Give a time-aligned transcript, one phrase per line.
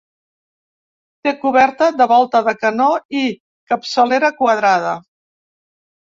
[1.25, 2.87] Té coberta de volta de canó
[3.19, 3.25] i
[3.73, 4.95] capçalera quadrada.